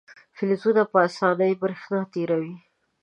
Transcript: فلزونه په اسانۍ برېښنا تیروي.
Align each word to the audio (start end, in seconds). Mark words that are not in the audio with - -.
فلزونه 0.35 0.81
په 0.91 0.97
اسانۍ 1.07 1.51
برېښنا 1.61 2.01
تیروي. 2.13 2.55